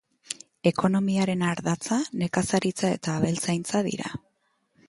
[0.69, 4.13] Ekonomiaren ardatza nekazaritza eta abeltzaintza dira.